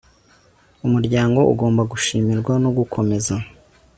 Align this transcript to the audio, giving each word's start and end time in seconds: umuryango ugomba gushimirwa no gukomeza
umuryango 0.85 1.39
ugomba 1.51 1.81
gushimirwa 1.91 2.53
no 2.63 2.69
gukomeza 2.77 3.35